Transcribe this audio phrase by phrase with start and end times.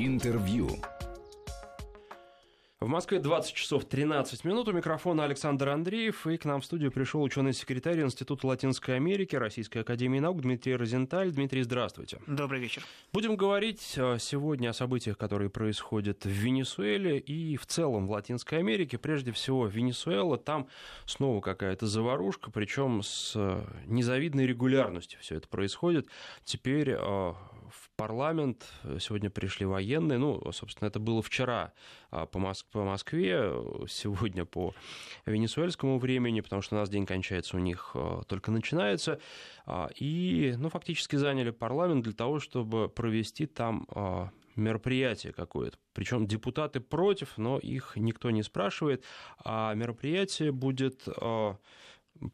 [0.00, 0.68] Интервью.
[2.78, 4.68] В Москве 20 часов 13 минут.
[4.68, 6.24] У микрофона Александр Андреев.
[6.28, 11.32] И к нам в студию пришел ученый-секретарь Института Латинской Америки Российской Академии Наук Дмитрий Розенталь.
[11.32, 12.20] Дмитрий, здравствуйте.
[12.28, 12.84] Добрый вечер.
[13.12, 18.58] Будем говорить э, сегодня о событиях, которые происходят в Венесуэле и в целом в Латинской
[18.58, 18.98] Америке.
[18.98, 20.38] Прежде всего, Венесуэла.
[20.38, 20.68] Там
[21.06, 26.06] снова какая-то заварушка, причем с э, незавидной регулярностью все это происходит.
[26.44, 31.72] Теперь э, в парламент сегодня пришли военные, ну, собственно, это было вчера
[32.12, 32.64] а, по, Моск...
[32.70, 33.52] по Москве,
[33.88, 34.72] сегодня по
[35.26, 39.18] венесуэльскому времени, потому что у нас день кончается, у них а, только начинается,
[39.66, 43.86] а, и, ну, фактически заняли парламент для того, чтобы провести там
[44.54, 45.76] мероприятие какое-то.
[45.92, 49.04] Причем депутаты против, но их никто не спрашивает.
[49.44, 51.08] А мероприятие будет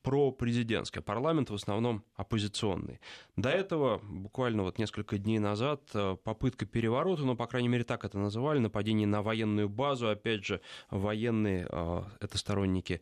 [0.03, 3.01] про президентское, парламент в основном оппозиционный.
[3.37, 8.05] До этого, буквально вот несколько дней назад, э, попытка переворота, ну, по крайней мере, так
[8.05, 10.61] это называли, нападение на военную базу, опять же,
[10.91, 13.01] военные, э, это сторонники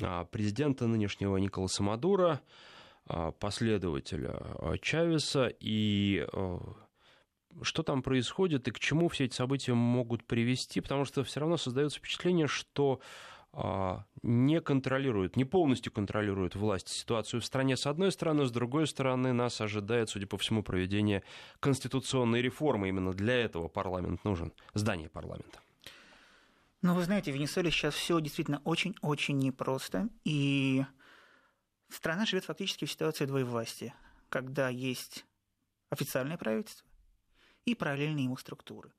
[0.00, 2.40] э, президента нынешнего Николаса Мадура,
[3.40, 6.26] последователя Чавеса, и
[7.62, 11.56] что там происходит и к чему все эти события могут привести, потому что все равно
[11.56, 13.00] создается впечатление, что
[14.22, 19.32] не контролирует, не полностью контролирует власть ситуацию в стране с одной стороны, с другой стороны
[19.32, 21.22] нас ожидает, судя по всему, проведение
[21.60, 22.88] конституционной реформы.
[22.88, 25.60] Именно для этого парламент нужен, здание парламента.
[26.82, 30.84] Ну, вы знаете, в Венесуэле сейчас все действительно очень-очень непросто, и
[31.88, 33.94] страна живет фактически в ситуации двоевластия,
[34.28, 35.24] когда есть
[35.90, 36.86] официальное правительство
[37.64, 38.92] и параллельные ему структуры.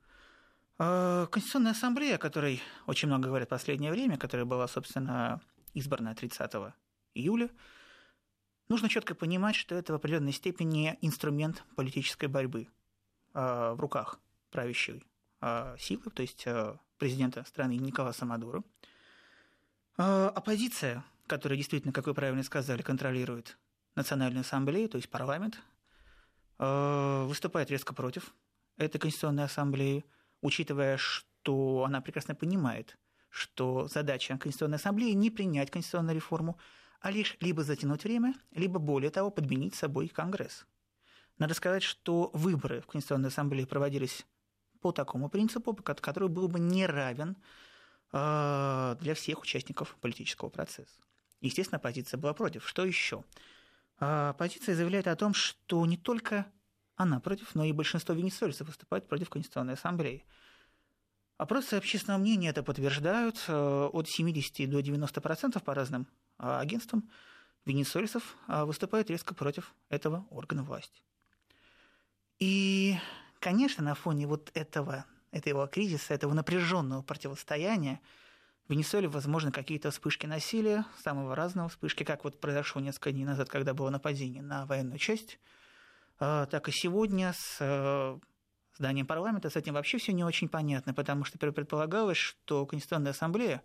[0.80, 5.42] Э, Конституционная ассамблея, о которой очень много говорят в последнее время, которая была, собственно,
[5.74, 6.52] избрана 30
[7.14, 7.50] июля,
[8.70, 12.70] нужно четко понимать, что это в определенной степени инструмент политической борьбы
[13.34, 14.20] э, в руках
[14.52, 15.04] правящей
[15.42, 16.48] э, силы, то есть
[16.98, 18.64] президента страны Николаса Мадуро.
[19.96, 23.58] Оппозиция, которая действительно, как вы правильно сказали, контролирует
[23.96, 25.60] Национальную ассамблею, то есть парламент,
[26.58, 28.34] выступает резко против
[28.78, 30.06] этой Конституционной ассамблеи–
[30.42, 32.98] учитывая, что она прекрасно понимает,
[33.30, 36.58] что задача Конституционной Ассамблеи не принять конституционную реформу,
[37.00, 40.66] а лишь либо затянуть время, либо, более того, подменить собой Конгресс.
[41.38, 44.26] Надо сказать, что выборы в Конституционной Ассамблее проводились
[44.82, 47.38] по такому принципу, который был бы не равен
[48.12, 51.00] э, для всех участников политического процесса.
[51.42, 52.68] Естественно, оппозиция была против.
[52.68, 53.24] Что еще?
[54.00, 56.46] Э, оппозиция заявляет о том, что не только
[57.00, 60.26] она против, но и большинство венесуэльцев выступает против Конституционной Ассамблеи.
[61.38, 63.42] Опросы общественного мнения это подтверждают.
[63.48, 66.08] Э, от 70 до 90% по разным
[66.40, 67.10] э, агентствам
[67.64, 71.02] венесуэльцев э, выступают резко против этого органа власти.
[72.38, 72.98] И,
[73.40, 78.02] конечно, на фоне вот этого, этого кризиса, этого напряженного противостояния,
[78.68, 83.48] в Венесуэле возможны какие-то вспышки насилия, самого разного вспышки, как вот произошло несколько дней назад,
[83.48, 85.40] когда было нападение на военную часть
[86.20, 88.20] так и сегодня с э,
[88.78, 93.64] зданием парламента с этим вообще все не очень понятно, потому что предполагалось, что Конституционная ассамблея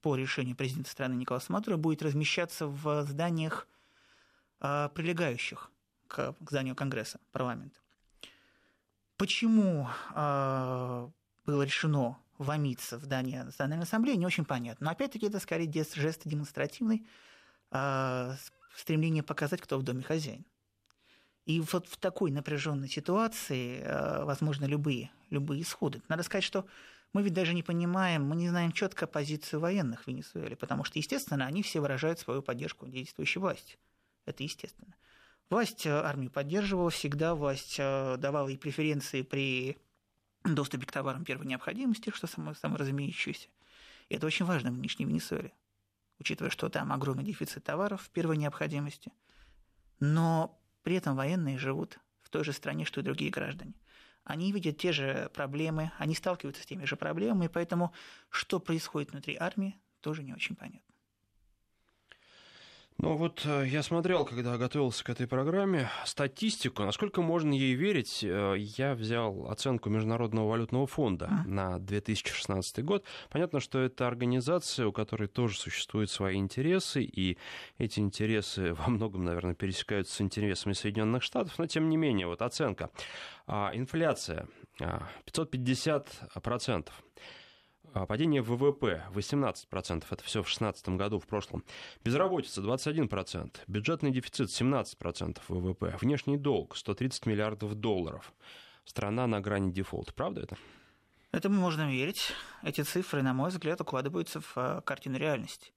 [0.00, 3.66] по решению президента страны Николаса Мадуро будет размещаться в зданиях,
[4.60, 5.72] а, прилегающих
[6.06, 7.78] к зданию Конгресса, парламента.
[9.16, 14.86] Почему было решено вломиться в здание Национальной ассамблеи, не очень понятно.
[14.86, 17.04] Но опять-таки это скорее жест демонстративный,
[18.76, 20.46] стремление показать, кто в доме хозяин.
[21.48, 26.02] И вот в такой напряженной ситуации э, возможны любые, любые исходы.
[26.06, 26.66] Надо сказать, что
[27.14, 30.98] мы ведь даже не понимаем, мы не знаем четко позицию военных в Венесуэле, потому что,
[30.98, 33.78] естественно, они все выражают свою поддержку действующей власти.
[34.26, 34.94] Это естественно.
[35.48, 39.78] Власть э, армию поддерживала всегда, власть э, давала ей преференции при
[40.44, 43.48] доступе к товарам первой необходимости, что само, саморазумеющееся.
[44.10, 45.52] И это очень важно в нынешней Венесуэле,
[46.18, 49.12] учитывая, что там огромный дефицит товаров первой необходимости.
[49.98, 50.57] Но
[50.88, 53.74] при этом военные живут в той же стране, что и другие граждане.
[54.24, 57.92] Они видят те же проблемы, они сталкиваются с теми же проблемами, поэтому
[58.30, 60.87] что происходит внутри армии, тоже не очень понятно.
[63.00, 68.24] Ну вот э, я смотрел, когда готовился к этой программе, статистику, насколько можно ей верить,
[68.24, 71.48] э, я взял оценку Международного валютного фонда а.
[71.48, 73.04] на 2016 год.
[73.30, 77.38] Понятно, что это организация, у которой тоже существуют свои интересы, и
[77.78, 82.42] эти интересы во многом, наверное, пересекаются с интересами Соединенных Штатов, но тем не менее, вот
[82.42, 82.90] оценка.
[83.46, 84.48] А, инфляция
[84.80, 86.02] 550%.
[86.34, 86.92] А,
[88.06, 91.64] падение ВВП 18%, это все в 2016 году, в прошлом.
[92.04, 98.32] Безработица 21%, бюджетный дефицит 17% ВВП, внешний долг 130 миллиардов долларов.
[98.84, 100.14] страна на грани дефолта.
[100.14, 100.56] Правда это?
[101.30, 102.32] Этому можно верить.
[102.62, 105.72] Эти цифры, на мой взгляд, укладываются в э, картину реальности.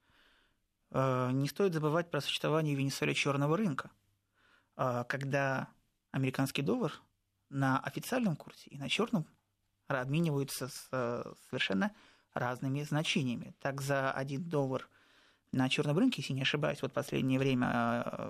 [0.92, 3.92] Э, не стоит забывать про существование в Венесуэле черного рынка,
[4.76, 5.68] когда
[6.12, 6.94] американский доллар
[7.50, 9.28] на официальном курсе и на черном
[9.88, 10.88] обмениваются с
[11.50, 11.94] совершенно
[12.34, 13.54] разными значениями.
[13.60, 14.88] Так за один доллар
[15.52, 18.30] на черном рынке, если не ошибаюсь, вот последнее время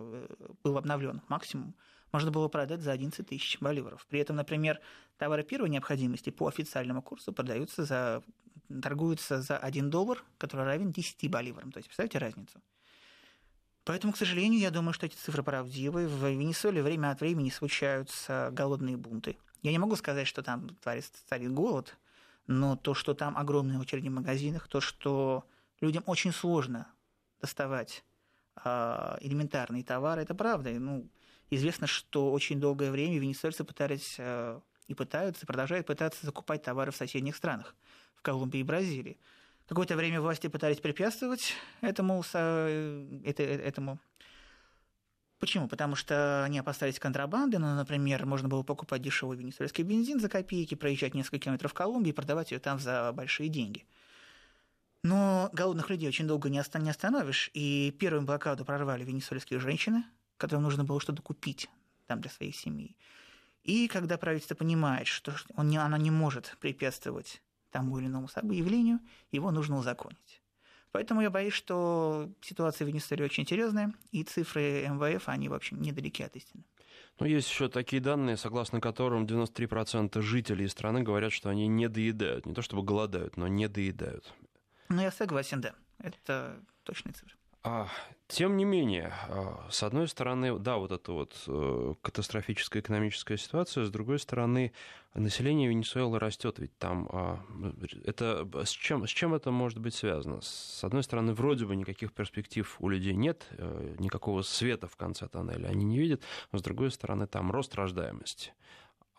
[0.63, 1.75] был обновлен максимум
[2.11, 4.05] можно было продать за 11 тысяч боливаров.
[4.07, 4.79] При этом, например,
[5.17, 8.23] товары первой необходимости по официальному курсу продаются за,
[8.81, 11.71] торгуются за 1 доллар, который равен 10 боливарам.
[11.71, 12.61] То есть, представьте разницу.
[13.83, 16.07] Поэтому, к сожалению, я думаю, что эти цифры правдивы.
[16.07, 19.37] В Венесуэле время от времени случаются голодные бунты.
[19.63, 21.97] Я не могу сказать, что там царит голод,
[22.47, 25.45] но то, что там огромные очереди в магазинах, то, что
[25.79, 26.87] людям очень сложно
[27.39, 28.03] доставать
[28.63, 30.71] э, элементарные товары, это правда.
[30.71, 31.09] Ну,
[31.53, 36.95] Известно, что очень долгое время венесуэльцы пытались э, и пытаются, продолжают пытаться закупать товары в
[36.95, 37.75] соседних странах,
[38.15, 39.19] в Колумбии и Бразилии.
[39.67, 43.99] Какое-то время власти пытались препятствовать этому, э, этому
[45.41, 45.67] Почему?
[45.67, 47.59] Потому что они опасались контрабанды.
[47.59, 52.13] Ну, например, можно было покупать дешевый венесуэльский бензин за копейки, проезжать несколько километров в Колумбию
[52.13, 53.85] и продавать ее там за большие деньги.
[55.03, 57.51] Но голодных людей очень долго не остановишь.
[57.53, 60.05] И первую блокаду прорвали венесуэльские женщины–
[60.41, 61.69] которым нужно было что-то купить
[62.07, 62.97] там, для своей семьи.
[63.63, 68.99] И когда правительство понимает, что он не, оно не может препятствовать тому или иному явлению,
[69.31, 70.40] его нужно узаконить.
[70.91, 75.81] Поэтому я боюсь, что ситуация в Венесуэле очень серьезная, и цифры МВФ, они, в общем,
[75.81, 76.63] недалеки от истины.
[77.19, 82.45] Но есть еще такие данные, согласно которым 93% жителей страны говорят, что они не доедают.
[82.45, 84.33] Не то чтобы голодают, но не доедают.
[84.89, 85.75] Ну, я согласен, да.
[85.99, 87.35] Это точные цифры.
[87.63, 87.87] А,
[88.27, 93.85] тем не менее, а, с одной стороны, да, вот эта вот э, катастрофическая экономическая ситуация,
[93.85, 94.73] с другой стороны,
[95.13, 97.39] население Венесуэлы растет, ведь там а,
[98.03, 100.41] это с чем, с чем это может быть связано?
[100.41, 105.27] С одной стороны, вроде бы никаких перспектив у людей нет, э, никакого света в конце
[105.27, 108.53] тоннеля они не видят, но с другой стороны, там рост рождаемости.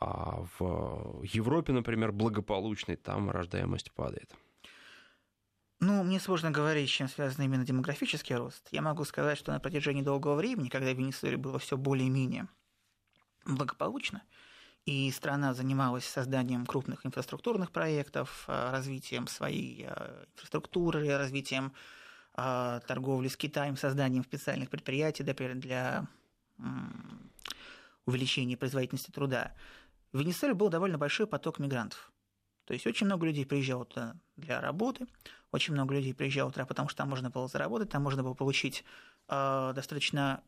[0.01, 4.35] А в Европе, например, благополучной, там рождаемость падает.
[5.85, 8.69] Ну, мне сложно говорить, с чем связан именно демографический рост.
[8.71, 12.47] Я могу сказать, что на протяжении долгого времени, когда в Венесуэле было все более-менее
[13.45, 14.23] благополучно,
[14.87, 21.73] и страна занималась созданием крупных инфраструктурных проектов, э, развитием своей э, инфраструктуры, развитием
[22.37, 26.07] э, торговли с Китаем, созданием специальных предприятий для
[28.07, 29.53] увеличения производительности труда.
[30.13, 32.13] В Венесуэле был довольно большой поток мигрантов.
[32.67, 35.09] То есть очень много людей приезжало туда для работы,
[35.53, 38.85] очень много людей приезжало туда, потому что там можно было заработать, там можно было получить
[39.29, 40.43] э, достаточно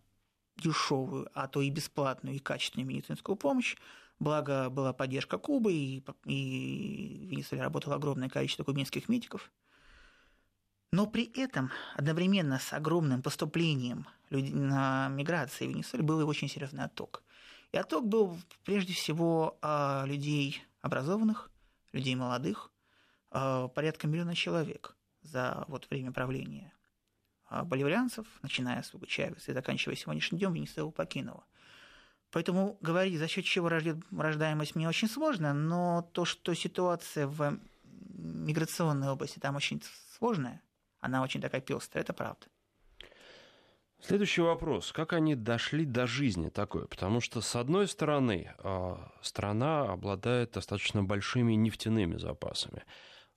[0.57, 3.77] дешевую, а то и бесплатную и качественную медицинскую помощь.
[4.19, 9.53] Благо была поддержка Кубы, и, и в Венесуэле работало огромное количество кубинских медиков.
[10.93, 16.49] Но при этом одновременно с огромным поступлением людей на миграции в Венесуэле был и очень
[16.49, 17.25] серьезный отток.
[17.73, 21.51] И отток был прежде всего а, людей образованных,
[21.93, 22.71] людей молодых,
[23.35, 26.73] порядка миллиона человек за вот время правления
[27.47, 31.45] а, боливарианцев, начиная с Уго Чавеса и заканчивая сегодняшним днем, Венесуэлу покинула.
[32.31, 39.09] Поэтому говорить, за счет чего рождаемость, мне очень сложно, но то, что ситуация в миграционной
[39.09, 39.83] области там очень
[40.17, 40.61] сложная,
[41.01, 42.47] она очень такая пестрая, это правда.
[44.01, 44.93] Следующий вопрос.
[44.93, 46.89] Как они дошли до жизни такой?
[46.89, 52.85] Потому что, с одной стороны, а, страна обладает достаточно большими нефтяными запасами.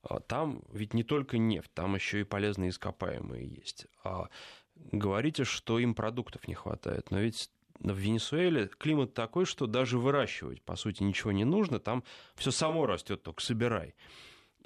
[0.09, 3.87] А, там ведь не только нефть, там еще и полезные ископаемые есть.
[4.03, 4.29] А
[4.75, 10.61] говорите, что им продуктов не хватает, но ведь в Венесуэле климат такой, что даже выращивать,
[10.61, 12.03] по сути, ничего не нужно, там
[12.35, 13.95] все само растет, только собирай.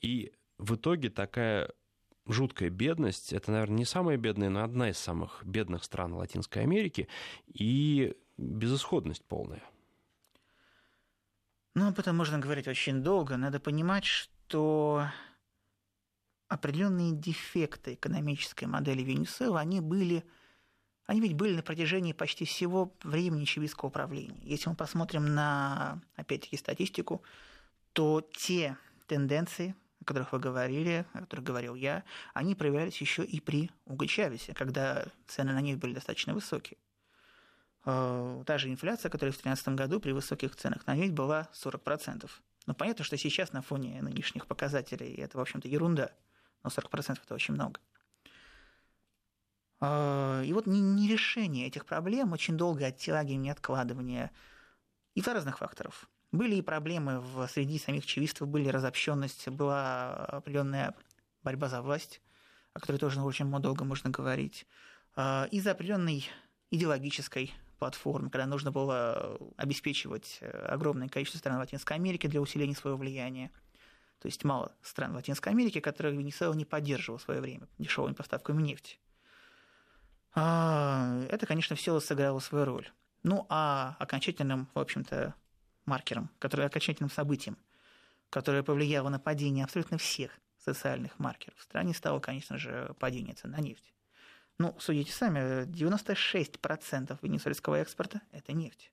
[0.01, 1.71] И в итоге такая
[2.27, 3.33] жуткая бедность.
[3.33, 7.07] Это, наверное, не самая бедная, но одна из самых бедных стран Латинской Америки.
[7.48, 9.63] И безысходность полная.
[11.74, 13.38] Ну, об этом можно говорить очень долго.
[13.38, 15.07] Надо понимать, что
[16.51, 20.25] определенные дефекты экономической модели Венесуэлы, они были,
[21.05, 24.38] они ведь были на протяжении почти всего времени чивистского управления.
[24.43, 27.24] Если мы посмотрим на, опять-таки, статистику,
[27.93, 28.77] то те
[29.08, 32.03] тенденции, о которых вы говорили, о которых говорил я,
[32.34, 36.77] они проявлялись еще и при Уго Чавесе, когда цены на нефть были достаточно высокие.
[37.86, 42.29] Э, та же инфляция, которая в 2013 году при высоких ценах на нефть была 40%.
[42.67, 46.12] Ну, понятно, что сейчас на фоне нынешних показателей это, в общем-то, ерунда,
[46.63, 47.80] но 40% это очень много.
[49.82, 54.32] Э, и вот нерешение этих проблем, очень долгое оттягивание, откладывание
[55.15, 60.96] из-за разных факторов– Были и проблемы в, среди самих чивистов, были разобщенность, была определенная
[61.44, 62.22] борьба за власть,
[62.74, 64.65] о которой тоже очень долго можно говорить,
[65.15, 66.25] а, из-за определенной
[66.70, 72.98] идеологической платформы, когда нужно было обеспечивать э, огромное количество стран Латинской Америки для усиления своего
[72.98, 73.51] влияния.
[74.22, 78.62] То есть мало стран Латинской Америки, которые Венесуэла не поддерживал в свое время дешевыми поставками
[78.62, 79.00] нефти.
[80.36, 82.92] А, это, конечно, все сыграло свою роль.
[83.24, 85.34] Ну, а окончательным, в общем-то,
[85.86, 87.58] маркером, который окончательным событием,
[88.30, 93.50] которое повлияло на падение абсолютно всех социальных маркеров в стране, стало, конечно же, падение цен
[93.50, 93.92] на нефть.
[94.60, 98.92] Ну, судите сами, 96% венесуэльского экспорта– это нефть.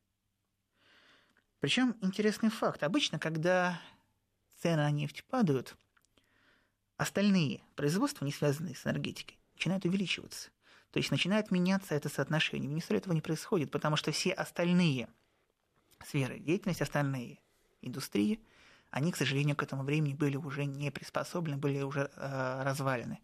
[1.61, 2.83] Причем интересный факт.
[2.83, 3.79] Обычно, когда
[4.63, 5.77] цены на нефть падают,
[6.97, 10.51] остальные производства, не связанные с энергетикой, начинают увеличиваться.
[10.91, 12.69] То есть начинает меняться это соотношение.
[12.69, 15.09] В Венесуэле этого не происходит, потому что все остальные
[16.05, 17.39] сферы деятельности, остальные
[17.83, 18.41] индустрии,
[18.91, 23.21] они, к сожалению, к этому времени были уже не приспособлены, были уже э, развалены.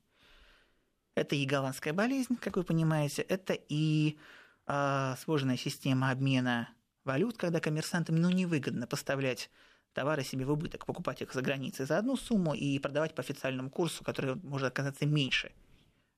[1.14, 4.18] Это и голландская болезнь, как вы понимаете, это и
[4.66, 6.68] э, сложная система обмена
[7.04, 9.50] валют, когда коммерсантам ну, невыгодно поставлять
[9.94, 13.70] товары себе в убыток, покупать их за границей за одну сумму и продавать по официальному
[13.70, 15.52] курсу, который может оказаться меньше,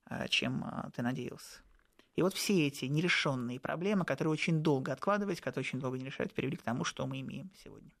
[0.09, 1.61] э, чем э, ты надеялся.
[2.15, 6.33] И вот все эти нерешенные проблемы, которые очень долго откладывались, которые очень долго не решают,
[6.33, 7.91] привели к тому, что мы имеем сегодня.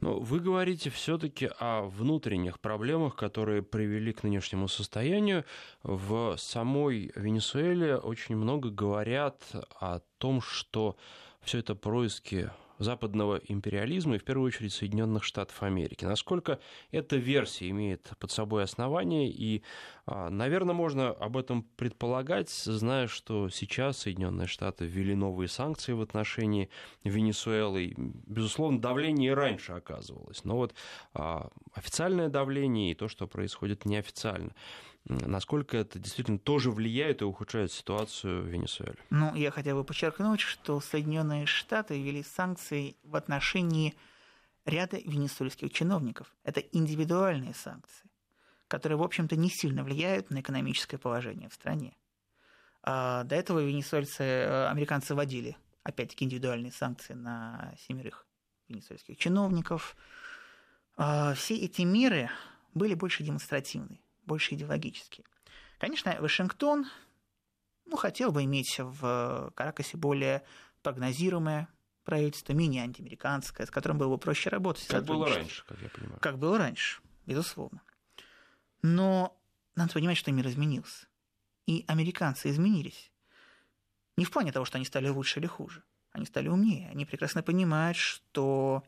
[0.00, 5.44] Но вы говорите все-таки о внутренних проблемах, которые привели к нынешнему состоянию.
[5.82, 9.42] В самой Венесуэле очень много говорят
[9.80, 10.96] о том, что
[11.40, 16.04] все это происки западного империализма и, в первую очередь, Соединенных Штатов Америки.
[16.04, 19.62] Насколько эта версия имеет под собой основание, и,
[20.06, 26.00] а, наверное, можно об этом предполагать, зная, что сейчас Соединенные Штаты ввели новые санкции в
[26.00, 26.70] отношении
[27.04, 27.94] Венесуэлы.
[27.96, 30.74] Безусловно, давление и раньше оказывалось, но вот
[31.14, 34.52] а, официальное давление и то, что происходит неофициально–
[35.08, 38.98] насколько это действительно тоже влияет и ухудшает ситуацию в Венесуэле?
[39.10, 43.94] Ну, я хотел бы подчеркнуть, что Соединенные Штаты ввели санкции в отношении
[44.64, 46.34] ряда венесуэльских чиновников.
[46.44, 48.10] Это индивидуальные санкции,
[48.68, 51.96] которые, в общем-то, не сильно влияют на экономическое положение в стране.
[52.82, 58.26] А до этого венесуэльцы, э, американцы вводили, опять-таки, индивидуальные санкции на семерых
[58.68, 59.96] венесуэльских чиновников.
[60.96, 62.30] А все эти меры
[62.74, 65.24] были больше демонстративные больше идеологические.
[65.78, 66.86] Конечно, Вашингтон
[67.86, 70.44] ну, хотел бы иметь в Каракасе более
[70.82, 71.68] прогнозируемое
[72.04, 74.86] правительство, менее антиамериканское, с которым было бы проще работать.
[74.86, 76.20] Как было раньше, как я понимаю.
[76.20, 77.82] Как было раньше, безусловно.
[78.82, 79.36] Но
[79.74, 81.06] надо понимать, что мир изменился.
[81.66, 83.10] И американцы изменились.
[84.16, 85.82] Не в плане того, что они стали лучше или хуже.
[86.12, 86.88] Они стали умнее.
[86.90, 88.82] Они прекрасно понимают, что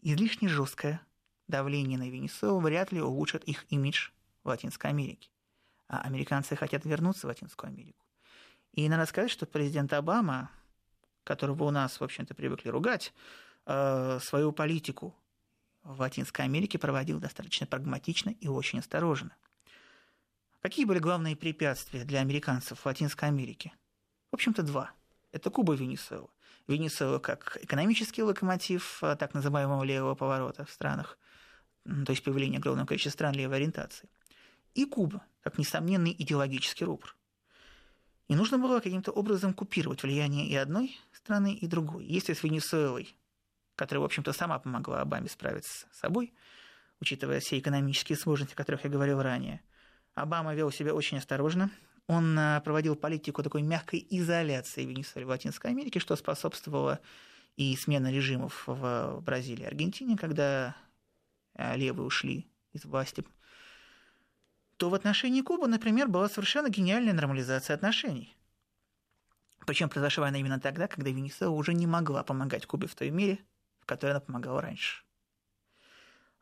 [0.00, 1.00] излишне жесткое
[1.48, 4.10] давление на Венесуэлу вряд ли улучшит их имидж
[4.44, 5.30] в Латинской Америке.
[5.88, 8.04] А американцы хотят вернуться в Латинскую Америку.
[8.72, 10.50] И надо сказать, что президент Обама,
[11.24, 13.12] которого у нас, в общем-то, привыкли ругать,
[13.66, 15.14] э, свою политику
[15.82, 19.36] в Латинской Америке проводил достаточно прагматично и очень осторожно.
[20.60, 23.72] Какие были главные препятствия для американцев в Латинской Америке?
[24.30, 24.92] В общем-то, два.
[25.32, 26.30] Это Куба и Венесуэла.
[26.68, 31.18] Венесуэла как экономический локомотив э, так называемого левого поворота в странах,
[31.84, 34.08] то есть появление огромного количества стран левой ориентации–
[34.74, 37.16] и Куба, как несомненный идеологический рупор.
[38.28, 42.06] И нужно было каким-то образом купировать влияние и одной страны, и другой.
[42.06, 43.14] Если с Венесуэлой,
[43.76, 46.32] которая, в общем-то, сама помогла Обаме справиться с собой,
[47.00, 49.60] учитывая все экономические сложности, о которых я говорил ранее,
[50.14, 51.70] Обама вел себя очень осторожно.
[52.06, 57.00] Он а, проводил политику такой мягкой изоляции Венесуэлы в Латинской Америке, что способствовало
[57.56, 60.76] и смена режимов в Бразилии и Аргентине, когда
[61.54, 63.24] а, левые ушли из власти
[64.82, 68.36] то в отношении Кубы, например, была совершенно гениальная нормализация отношений.
[69.64, 73.38] Причем произошла она именно тогда, когда Венесуэла уже не могла помогать Кубе в той мере,
[73.78, 75.04] в которой она помогала раньше.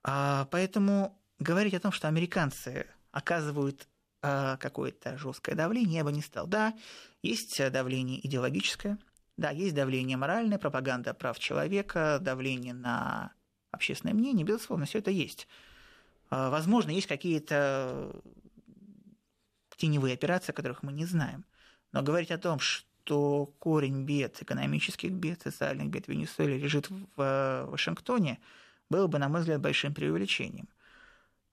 [0.03, 3.87] А, поэтому говорить о том, что американцы оказывают
[4.23, 6.47] а, какое-то жесткое давление, я бы не стал.
[6.47, 6.73] Да,
[7.21, 8.97] есть давление идеологическое,
[9.37, 13.35] да, есть давление моральное, пропаганда прав человека, давление на
[13.71, 15.47] общественное мнение, безусловно, все это есть.
[16.31, 18.15] А, возможно, есть какие-то
[19.77, 21.45] теневые операции, о которых мы не знаем.
[21.93, 27.05] Но говорить о том, что корень бед, экономических бед, социальных бед в Венесуэле лежит в
[27.17, 28.39] э, Вашингтоне,
[28.89, 30.69] было бы, на мой взгляд, большим преувеличением.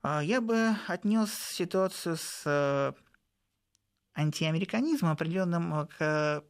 [0.04, 2.92] Я бы отнес ситуацию с э,
[4.14, 6.44] антиамериканизмом определенным к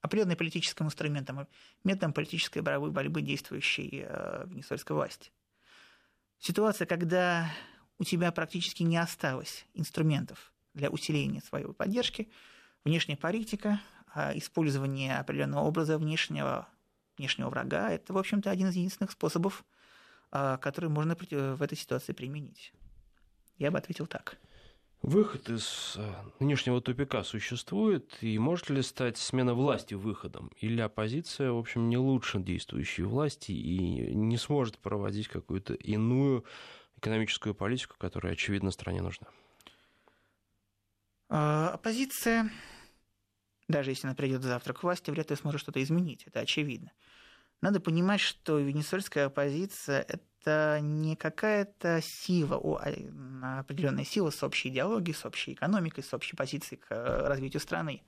[0.00, 1.46] определенным политическим инструментом,
[1.84, 5.30] методом политической борьбы, действующей э, венесуэльской власти.
[6.38, 7.50] Ситуация, когда
[7.98, 12.30] у тебя практически не осталось инструментов для усиления своей поддержки,
[12.84, 13.80] внешняя политика,
[14.12, 16.68] а использование определенного образа внешнего,
[17.16, 19.64] внешнего врага, это, в общем-то, один из единственных способов,
[20.30, 22.72] а, который можно в этой ситуации применить.
[23.58, 24.38] Я бы ответил так.
[25.02, 30.50] Выход из э, нынешнего тупика существует, и может ли стать смена власти выходом?
[30.60, 36.44] Или оппозиция, в общем, не лучше действующей власти и не сможет проводить какую-то иную
[36.96, 39.28] экономическую политику, которая, очевидно, стране нужна?
[41.28, 42.50] А, оппозиция,
[43.68, 46.90] даже если она придет завтра к власти, вряд ли сможет что-то изменить, это очевидно.
[47.60, 55.16] Надо понимать, что венесуэльская оппозиция– это не какая-то сила, а определенная сила с общей идеологией,
[55.16, 58.02] с общей экономикой, с общей позицией к э, развитию страны.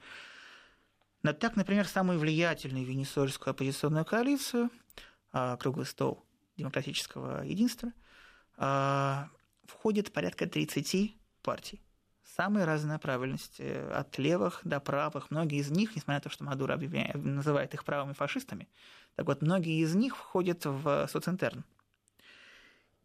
[1.22, 4.70] Но так, например, самую влиятельную венесуэльскую оппозиционную коалицию,
[5.32, 6.24] а, круглый стол
[6.56, 7.92] демократического единства,
[8.56, 9.28] а,
[9.64, 11.82] входит порядка 30 партий
[12.38, 15.32] самые разные направленности, от левых до правых.
[15.32, 16.76] Многие из них, несмотря на то, что Мадуро
[17.14, 18.68] называет их правыми фашистами,
[19.16, 21.64] так вот, многие из них входят в социнтерн.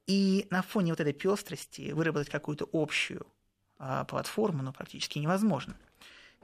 [0.05, 3.25] И на фоне вот этой пестрости выработать какую-то общую
[3.79, 5.75] а, платформу ну, практически невозможно.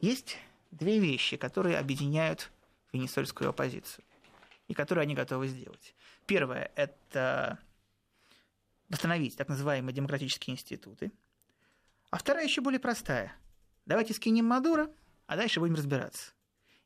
[0.02, 0.38] Есть
[0.72, 2.50] две вещи, которые объединяют
[2.92, 4.04] венесуэльскую оппозицию
[4.68, 5.94] и которые они готовы сделать.
[6.26, 7.60] Первое– это
[8.90, 11.12] восстановить так называемые демократические институты–
[12.12, 13.34] а вторая еще более простая.
[13.86, 14.90] Давайте скинем Мадуро,
[15.28, 16.34] а дальше будем разбираться.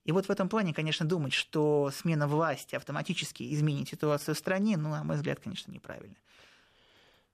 [0.04, 4.76] И вот в этом плане, конечно, думать, что смена власти автоматически изменит ситуацию в стране,
[4.76, 6.16] ну, на мой взгляд, конечно, неправильно.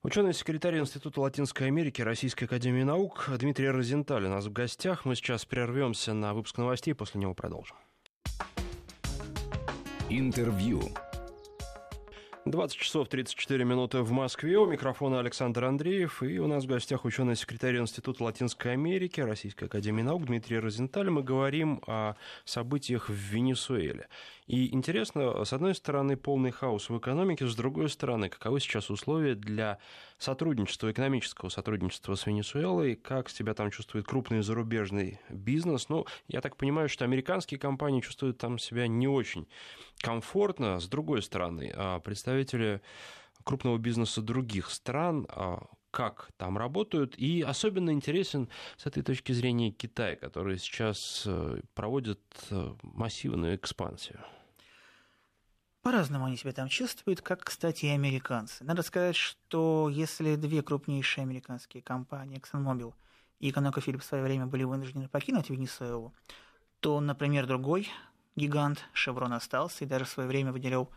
[0.01, 5.03] Ученый-секретарь Института Латинской Америки Российской Академии Наук Дмитрий Розенталь у нас в гостях.
[5.03, 7.75] Мы сейчас прервемся на выпуск новостей, после него продолжим.
[10.10, 10.81] Интервью.
[12.46, 14.58] 20 часов 34 минуты в Москве.
[14.58, 16.24] У микрофона Александр Андреев.
[16.24, 21.10] И у нас в гостях ученый-секретарь Института Латинской Америки Российской Академии Наук Дмитрий Розенталь.
[21.10, 24.08] Мы говорим о событиях в Венесуэле.
[24.47, 29.36] И интересно, с одной стороны, полный хаос в экономике, с другой стороны, каковы сейчас условия
[29.36, 29.78] для
[30.17, 35.89] сотрудничества, экономического сотрудничества с Венесуэлой, как себя там чувствует крупный зарубежный бизнес.
[35.89, 39.47] Ну, я так понимаю, что американские компании чувствуют там себя не очень
[39.99, 40.79] комфортно.
[40.79, 42.81] С другой стороны, а представители
[43.43, 47.15] крупного бизнеса других стран а, как там работают.
[47.17, 54.19] И особенно интересен с этой точки зрения Китай, который сейчас э, проводит э, массивную экспансию.
[55.81, 58.63] По-разному они себя там чувствуют, как, кстати, и американцы.
[58.63, 62.93] Надо сказать, что если две крупнейшие американские компании, ExxonMobil
[63.39, 66.13] и ConocoPhillips в свое время были вынуждены покинуть Венесуэлу,
[66.81, 67.89] то, например, другой
[68.36, 70.92] гигант Chevron остался и даже в свое время выделял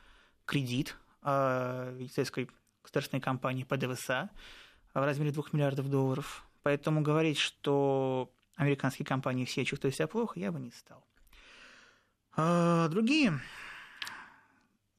[0.45, 2.51] кредит венесуэльской
[2.83, 4.31] государственной компании ПДВСА
[4.95, 6.47] в размере 2 миллиардов долларов.
[6.63, 11.07] Поэтому говорить, что американские компании все чувствуют себя плохо, я бы не стал.
[12.37, 13.41] А другие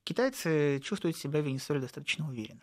[0.04, 2.62] Китайцы чувствуют себя в Венесуэле достаточно уверенно.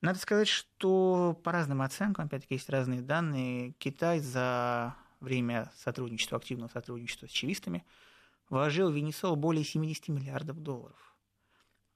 [0.00, 6.68] Надо сказать, что по разным оценкам, опять-таки есть разные данные, Китай за время сотрудничества, активного
[6.68, 7.84] сотрудничества с чивистами
[8.52, 11.16] вложил в Венесуэлу более 70 миллиардов долларов.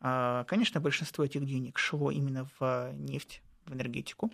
[0.01, 4.33] А, конечно, большинство этих денег шло именно в нефть, в энергетику,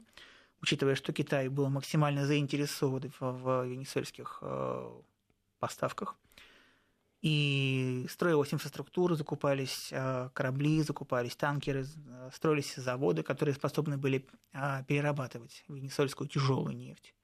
[0.60, 5.00] учитывая, что Китай был максимально заинтересован в венесуэльских э,
[5.58, 6.16] поставках–
[7.22, 9.92] и строилась инфраструктура, закупались
[10.34, 11.86] корабли, закупались танкеры,
[12.34, 17.14] строились заводы, которые способны были а, перерабатывать венесуэльскую тяжелую нефть.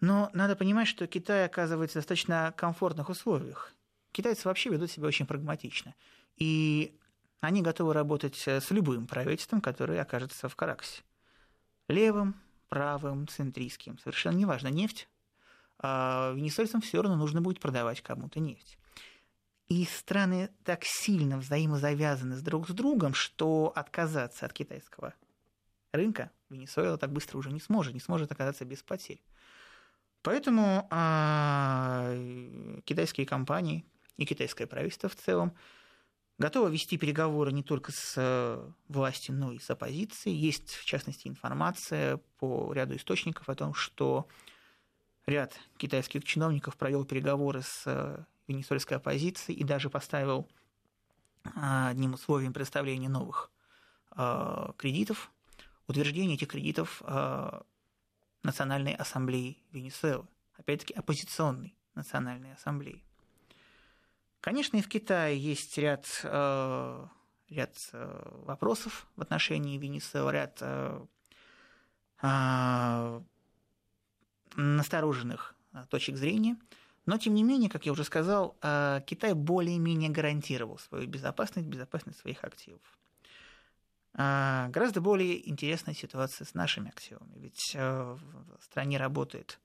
[0.00, 3.72] Но надо понимать, что Китай оказывается в достаточно комфортных условиях.
[4.12, 5.94] Китайцы вообще ведут себя очень прагматично.
[6.36, 6.96] И
[7.40, 11.02] они готовы работать с любым правительством, которое окажется в Караксе.
[11.88, 12.34] Левым,
[12.68, 13.98] правым, центристским.
[13.98, 14.68] Совершенно неважно.
[14.68, 15.08] Нефть
[15.78, 18.78] а венесуэльцам все равно нужно будет продавать кому-то нефть.
[19.68, 25.14] И страны так сильно взаимозавязаны с друг с другом, что отказаться от китайского
[25.92, 29.22] рынка Венесуэла так быстро уже не сможет, не сможет оказаться без потерь.
[30.22, 32.12] Поэтому а,
[32.84, 33.84] китайские компании
[34.16, 35.54] и китайское правительство в целом
[36.38, 40.36] готовы вести переговоры не только с э, властью, но и с оппозицией.
[40.36, 44.28] Есть, в частности, информация по ряду источников о том, что
[45.26, 50.48] ряд китайских чиновников провел переговоры с э, венесуэльской оппозицией и даже поставил
[51.44, 53.50] а, одним условием предоставления новых
[54.10, 55.30] а, кредитов,
[55.86, 57.62] утверждение этих кредитов а,
[58.42, 63.04] Национальной ассамблеи Венесуэлы, опять-таки оппозиционной Национальной ассамблеи.
[64.40, 67.06] Конечно, и в Китае есть ряд, э,
[67.48, 71.06] ряд э, вопросов в отношении Венесуэлы, ряд э,
[72.22, 73.20] э,
[74.56, 75.54] настороженных
[75.90, 76.56] точек зрения.
[77.06, 82.20] Но, тем не менее, как я уже сказал, э, Китай более-менее гарантировал свою безопасность, безопасность
[82.20, 82.97] своих активов.
[84.20, 87.38] А, гораздо более интересная ситуация с нашими активами.
[87.38, 88.16] Ведь э,
[88.58, 89.60] в стране работает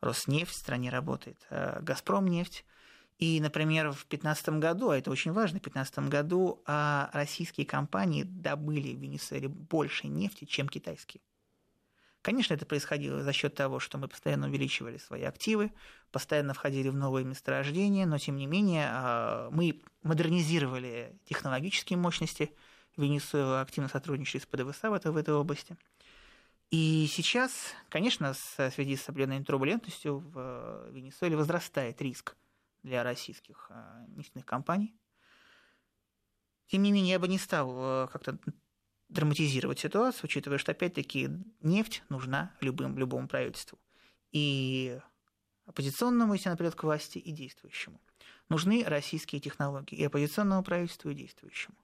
[0.00, 2.64] Роснефть, в стране работает э, Газпромнефть.
[3.18, 8.22] И, например, в 2015 году, а это очень важно, в 2015 году а, российские компании
[8.22, 11.20] добыли в Венесуэле больше нефти, чем китайские.
[12.22, 15.72] Конечно, это происходило за счет того, что мы постоянно увеличивали свои активы,
[16.12, 22.54] постоянно входили в новые месторождения, но тем не менее а, мы модернизировали технологические мощности–
[22.98, 25.76] Венесуэла активно сотрудничает с ПДВСА в в этой области.
[26.70, 32.36] И сейчас, конечно, в связи с определенной турбулентностью в э, Венесуэле возрастает риск
[32.82, 34.94] для российских э, нефтяных компаний.
[36.66, 37.72] Тем не менее, я бы не стал
[38.04, 38.38] э, как-то
[39.08, 41.30] драматизировать ситуацию, учитывая, что, опять-таки,
[41.62, 43.78] нефть нужна любым, любому правительству.
[44.32, 45.00] И
[45.64, 47.98] оппозиционному, если наперед к власти, и действующему.
[48.50, 51.76] Нужны российские технологии и оппозиционному правительству, и действующему.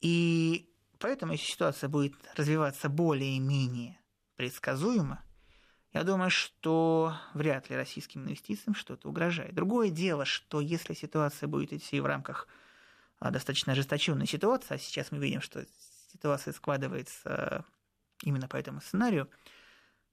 [0.00, 3.98] И поэтому, если ситуация будет развиваться более-менее
[4.36, 5.22] предсказуемо,
[5.92, 9.54] я думаю, что вряд ли российским инвестициям что-то угрожает.
[9.54, 12.46] Другое дело, что если ситуация будет идти в рамках
[13.18, 15.66] а, достаточно ожесточенной ситуации, а сейчас мы видим, что
[16.12, 17.64] ситуация складывается
[18.22, 19.28] именно по этому сценарию,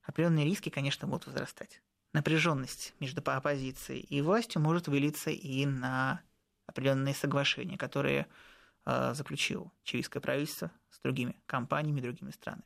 [0.02, 1.82] определенные риски, конечно, будут возрастать.
[2.14, 6.22] Напряженность между оппозицией и властью может вылиться и на
[6.66, 8.28] определенные соглашения, которые
[8.88, 12.64] заключил чилийское правительство с другими компаниями, другими странами.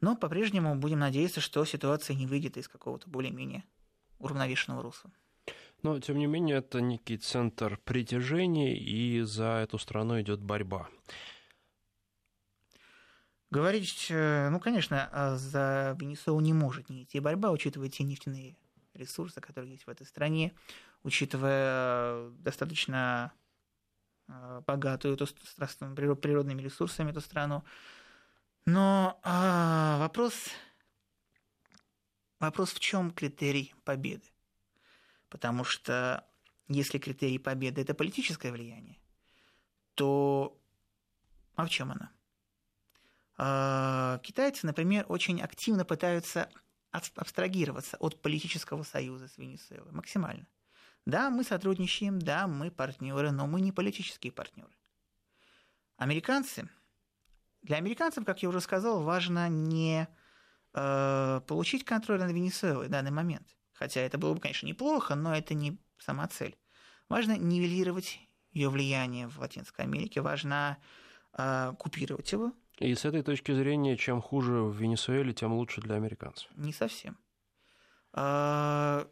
[0.00, 3.64] Но по-прежнему будем надеяться, что ситуация не выйдет из какого-то более-менее
[4.18, 5.12] уравновешенного русла.
[5.82, 10.88] Но, тем не менее, это некий центр притяжения, и за эту страну идет борьба.
[13.50, 18.56] Говорить, э, ну, конечно, а за Венесуэлу не может не идти борьба, учитывая те нефтяные
[18.94, 20.54] ресурсы, которые есть в этой стране,
[21.04, 23.43] учитывая достаточно Э,
[24.26, 25.26] богатую эту,
[26.16, 27.64] природными ресурсами эту страну.
[28.66, 30.34] Но а, вопрос,
[32.40, 34.26] вопрос в чем критерий победы?
[35.28, 36.26] Потому что
[36.68, 38.98] если критерий победы это политическое влияние,
[39.94, 40.58] то
[41.56, 42.10] а в чем она?
[43.36, 46.48] А, китайцы, например, очень активно пытаются
[46.90, 50.46] абстрагироваться от политического союза с Венесуэлой максимально.
[51.06, 54.70] Да, мы сотрудничаем, да, мы партнеры, но мы не политические партнеры.
[55.96, 56.68] Американцы,
[57.62, 60.08] для американцев, как я уже сказал, важно не
[60.72, 63.46] э, получить контроль над Венесуэлой в данный момент.
[63.72, 66.56] Хотя это было бы, конечно, неплохо, но это не сама цель.
[67.08, 68.18] Важно нивелировать
[68.52, 70.78] ее влияние в Латинской Америке, важно
[71.36, 72.52] э, купировать его.
[72.78, 76.50] И с этой точки зрения, чем хуже в Венесуэле, тем лучше для американцев.
[76.56, 77.18] Не совсем.
[78.14, 79.04] Э,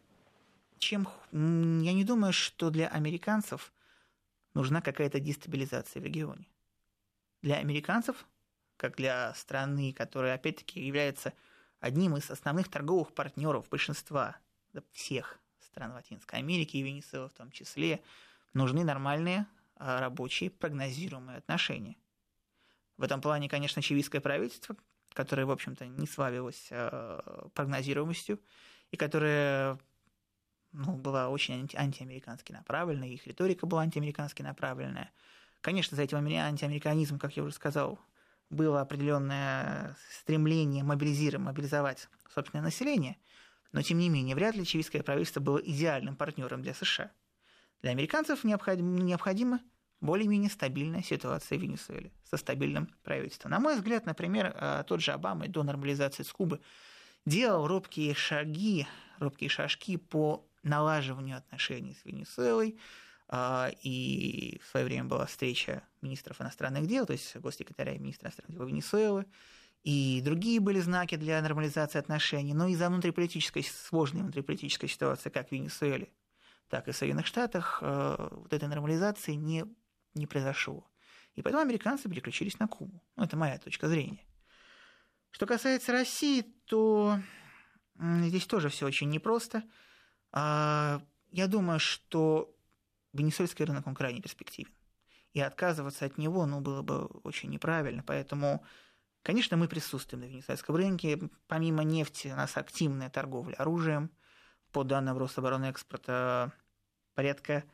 [0.83, 1.09] чем...
[1.31, 3.73] Я не думаю, что для американцев
[4.53, 6.47] нужна какая-то дестабилизация в регионе.
[7.41, 8.27] Для американцев,
[8.77, 11.33] как для страны, которая, опять-таки, является
[11.81, 14.37] одним из основных торговых партнеров большинства
[14.91, 18.03] всех стран Латинской Америки и Венесуэлы в том числе,
[18.53, 21.97] нужны нормальные а, рабочие прогнозируемые отношения.
[22.97, 24.77] В этом плане, конечно, чивийское правительство,
[25.13, 28.41] которое, в общем-то, не славилось а, прогнозируемостью,
[28.91, 29.79] и которое
[30.73, 35.11] ну, была очень анти- антиамерикански направленная, их риторика была антиамерикански направленная.
[35.61, 37.99] Конечно, за этим антиамериканизмом, как я уже сказал,
[38.51, 43.17] было определенное стремление мобилизировать, мобилизовать собственное население,
[43.73, 47.11] но тем не менее, вряд ли чилийское правительство было идеальным партнером для США.
[47.81, 49.61] Для американцев необходимо, необходима
[50.01, 53.53] более-менее стабильная ситуация в Венесуэле со стабильным правительством.
[53.53, 56.61] На мой взгляд, например, э, тот же Обама до нормализации с Кубы
[57.25, 58.87] делал робкие шаги,
[59.19, 62.79] робкие шажки по налаживанию отношений с Венесуэлой.
[63.29, 68.27] А, и в свое время была встреча министров иностранных дел, то есть госсекретаря и министра
[68.27, 69.25] иностранных дел Венесуэлы,
[69.85, 75.53] и другие были знаки для нормализации отношений, но из-за внутриполитической, сложной внутриполитической ситуации как в
[75.53, 76.13] Венесуэле,
[76.69, 79.65] так и в Соединенных Штатах, а, вот этой нормализации не,
[80.15, 80.87] не произошло.
[81.35, 83.03] И поэтому американцы переключились на Кубу.
[83.17, 84.27] Ну, это моя точка зрения.
[85.31, 87.19] Что касается России, то
[87.99, 89.63] здесь тоже все очень непросто.
[90.33, 92.55] А, я думаю, что
[93.13, 94.73] венесуэльский рынок, он крайне перспективен.
[95.33, 98.03] И отказываться от него, ну, было бы очень неправильно.
[98.07, 98.65] Поэтому,
[99.23, 101.31] конечно, мы присутствуем на венесуэльском рынке.
[101.47, 104.11] Помимо нефти у нас активная торговля оружием.
[104.73, 106.53] По данным Рособоронэкспорта,
[107.15, 107.65] порядка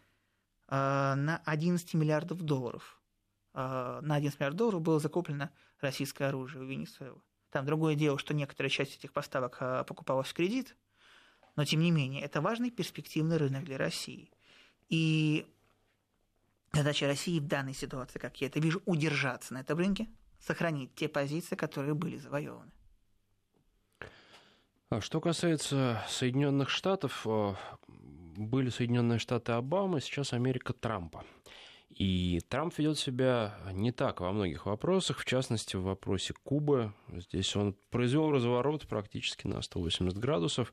[0.68, 3.00] на 11 миллиардов долларов.
[3.54, 7.20] На 11 миллиардов долларов было закуплено российское оружие у Венесуэлы.
[7.50, 10.76] Там другое дело, что некоторая часть этих поставок покупалась в кредит,
[11.58, 14.30] но тем не менее это важный перспективный рынок для России.
[14.88, 15.44] И
[16.72, 20.06] задача России в данной ситуации, как я это вижу, удержаться на этом рынке,
[20.38, 22.70] сохранить те позиции, которые были завоеваны.
[24.90, 27.54] А что касается Соединенных Штатов, э,
[27.88, 31.24] были Соединенные Штаты Обамы, сейчас Америка Трампа.
[31.90, 36.94] И Трамп ведет себя не так во многих вопросах, в частности, в вопросе Кубы.
[37.08, 40.72] Здесь он произвел разворот практически на 180 градусов.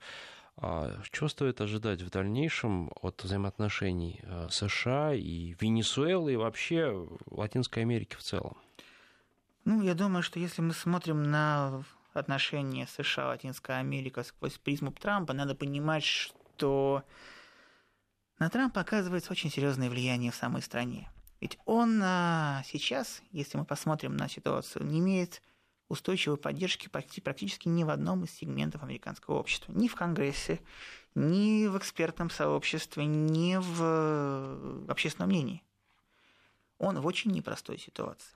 [0.58, 7.84] А что стоит ожидать в дальнейшем от взаимоотношений э, США и Венесуэлы и вообще Латинской
[7.84, 8.58] Америки в целом?
[9.65, 15.34] Ну, я думаю, что если мы смотрим на отношения США, Латинская Америка сквозь призму Трампа,
[15.34, 17.04] надо понимать, что
[18.39, 21.10] на Трампа оказывается очень серьезное влияние в самой стране.
[21.41, 25.41] Ведь он а, сейчас, если мы посмотрим на ситуацию, не имеет
[25.88, 29.71] устойчивой поддержки практически ни в одном из сегментов американского общества.
[29.71, 30.60] Ни в Конгрессе,
[31.13, 35.63] ни в экспертном сообществе, ни в общественном мнении.
[36.78, 38.36] Он в очень непростой ситуации.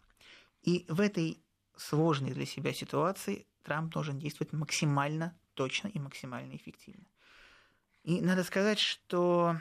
[0.62, 1.40] И в этой
[1.76, 7.06] сложной для себя ситуации Трамп должен действовать максимально точно и максимально эффективно.
[8.04, 9.58] И надо сказать, что,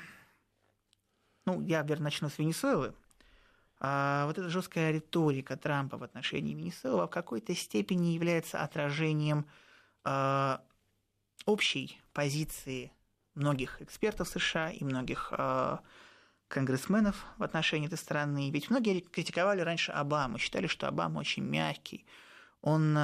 [1.44, 2.94] ну, я, наверное, начну с Венесуэлы.
[3.80, 9.46] А вот эта жесткая риторика Трампа в отношении Венесуэлы в какой-то степени является отражением
[10.04, 10.58] э,
[11.46, 12.92] общей позиции
[13.34, 15.78] многих экспертов США и многих э,
[16.48, 18.50] конгрессменов в отношении этой страны.
[18.50, 22.04] Ведь многие критиковали раньше Обаму, считали, что Обама очень мягкий,
[22.60, 22.98] он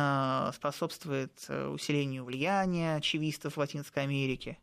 [0.53, 4.59] способствует э, усилению влияния чивистов в Латинской Америке.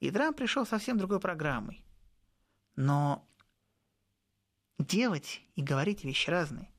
[0.00, 1.82] И Трамп пришел совсем другой программой.
[2.76, 3.26] Но
[4.78, 6.70] делать и говорить вещи разные.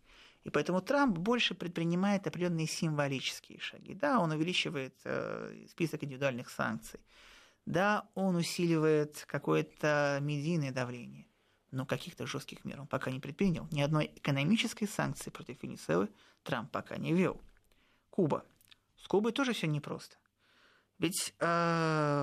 [0.43, 3.93] И поэтому Трамп больше предпринимает определенные символические шаги.
[3.93, 6.99] Да, он увеличивает э, список индивидуальных санкций.
[7.65, 11.27] Да, он усиливает какое-то медийное давление.
[11.71, 13.67] Но каких-то жестких мер он пока не предпринял.
[13.71, 16.09] Ни одной экономической санкции против Венесуэлы
[16.43, 17.39] Трамп пока не вел.
[18.09, 18.43] Куба.
[18.97, 20.15] С Кубой тоже все непросто.
[20.97, 21.45] Ведь, э,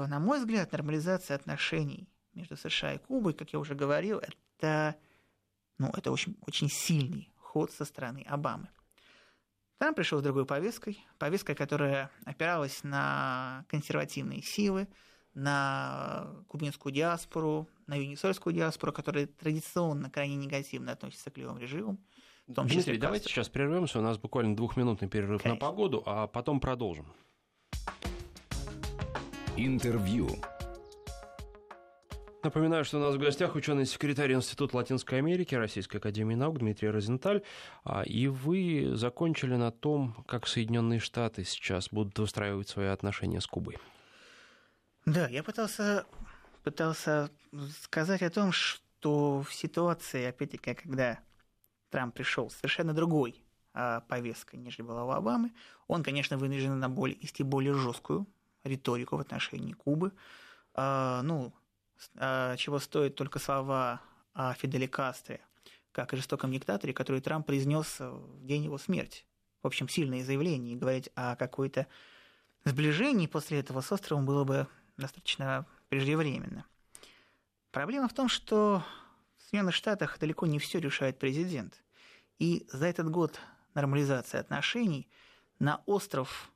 [0.09, 4.97] на мой взгляд, нормализация отношений между США и Кубой, как я уже говорил, это,
[5.79, 8.69] ну, это очень, очень сильный ход со стороны Обамы.
[9.79, 14.89] Там пришел с другой повесткой, повесткой, которая опиралась на консервативные силы,
[15.35, 21.99] на кубинскую диаспору, на венесуэльскую диаспору, которая традиционно крайне негативно относится к левым режимам.
[22.47, 23.99] В том числе Дмитрий, давайте сейчас прервемся.
[23.99, 25.67] У нас буквально двухминутный перерыв Конечно.
[25.67, 27.07] на погоду, а потом продолжим.
[29.57, 30.29] Интервью.
[32.47, 37.43] Напоминаю, что у нас в гостях ученый-секретарь Института Латинской Америки Российской Академии Наук Дмитрий Розенталь.
[37.83, 43.49] А, и вы закончили на том, как Соединенные Штаты сейчас будут выстраивать свои отношения с
[43.49, 43.79] Кубой.
[45.07, 46.07] Да, я пытался,
[46.63, 47.31] пытался
[47.83, 51.19] сказать о том, что в ситуации, опять-таки, когда
[51.91, 53.43] Трамп пришел совершенно другой
[53.75, 55.51] а, повесткой, нежели была у Обамы,
[55.89, 58.25] он, конечно, вынужден на более, вести более жесткую
[58.63, 60.13] риторику в отношении Кубы.
[60.75, 61.53] А, ну,
[62.15, 64.01] чего стоят только слова
[64.35, 65.41] о Фиделе Кастре,
[65.93, 69.25] как о жестоком диктаторе, который Трамп произнес в день его смерти.
[69.63, 71.87] В общем, сильные заявления, и говорить о какой-то
[72.65, 76.65] сближении после этого с островом было бы достаточно преждевременно.
[77.71, 78.83] Проблема в том, что
[79.39, 81.83] в Соединенных Штатах далеко не все решает президент.
[82.39, 83.41] И за этот год
[83.75, 85.09] нормализации отношений
[85.59, 86.51] на остров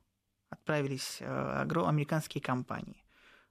[0.49, 3.00] отправились э, американские компании.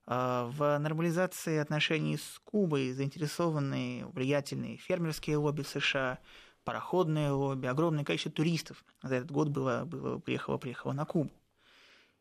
[0.07, 6.19] Э, в нормализации отношений с Кубой заинтересованы влиятельные фермерские лобби США,
[6.65, 11.31] пароходные лобби, огромное количество туристов за этот год было, было приехало, приехало на Кубу.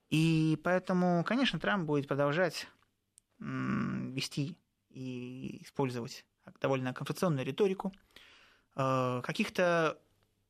[0.10, 2.68] И поэтому, конечно, Трамп будет продолжать
[3.40, 4.58] вести
[4.90, 6.26] и использовать
[6.60, 7.94] довольно конфронтационную риторику.
[8.76, 9.98] Э, каких-то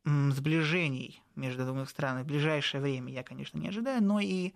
[0.06, 4.54] сближений между двумя странами в ближайшее время я, конечно, не ожидаю, но и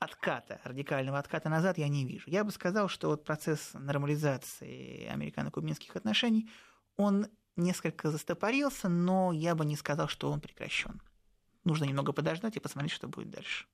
[0.00, 2.24] отката, радикального отката назад я не вижу.
[2.26, 6.50] Я бы сказал, что вот процесс нормализации американо-кубинских отношений,
[6.96, 11.00] он несколько застопорился, но я бы не сказал, что он прекращен.
[11.64, 13.66] Нужно немного подождать и посмотреть, что будет дальше.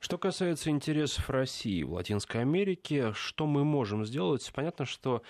[0.00, 4.50] Что касается интересов России в Латинской Америке, что мы можем сделать?
[4.52, 5.22] Понятно, что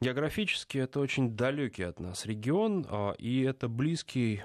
[0.00, 4.42] географически это очень далекий от нас регион, а, и это близкий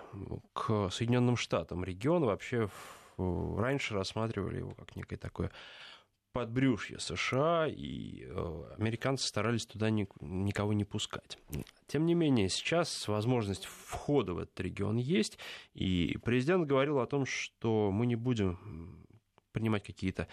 [0.53, 2.25] к Соединенным Штатам регион.
[2.25, 2.69] Вообще
[3.57, 5.51] раньше рассматривали его как некое такое
[6.33, 8.23] подбрюшье США, и
[8.77, 11.37] американцы старались туда никого не пускать.
[11.87, 15.37] Тем не менее, сейчас возможность входа в этот регион есть,
[15.73, 19.05] и президент говорил о том, что мы не будем
[19.51, 20.29] принимать какие-то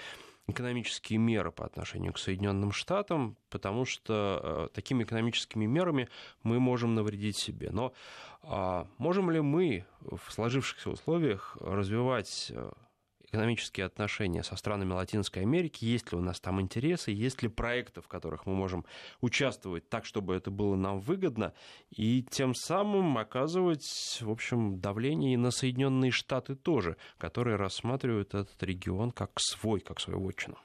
[0.49, 6.09] экономические меры по отношению к Соединенным Штатам, потому что э, такими экономическими мерами
[6.43, 7.71] мы можем навредить себе.
[7.71, 7.93] Но
[8.43, 12.71] э, можем ли мы в сложившихся условиях развивать э,
[13.29, 18.01] экономические отношения со странами Латинской Америки, есть ли у нас там интересы, есть ли проекты,
[18.01, 18.85] в которых мы можем
[19.21, 21.53] участвовать так, чтобы это было нам выгодно,
[21.91, 28.62] и тем самым оказывать, в общем, давление и на Соединенные Штаты тоже, которые рассматривают этот
[28.62, 30.59] регион как свой, как свою вотчину.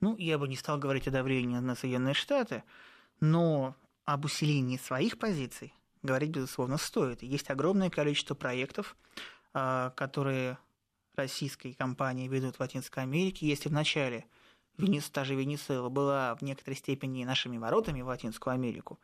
[0.00, 2.62] Ну, я бы не стал говорить о давлении на Соединенные Штаты,
[3.20, 3.74] но
[4.04, 7.22] об усилении своих позиций говорить, безусловно, стоит.
[7.22, 8.96] Есть огромное количество проектов,
[9.52, 10.58] а, которые
[11.16, 14.24] российской компании ведут в Латинской Америке, если в начале
[14.78, 18.98] Венес, та же Венесуэла была в некоторой степени нашими воротами в Латинскую Америку,